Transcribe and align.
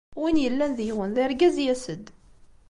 Win 0.21 0.41
yellan 0.43 0.71
deg-wen 0.77 1.11
d 1.15 1.17
argaz, 1.25 1.55
yas-d. 1.65 2.05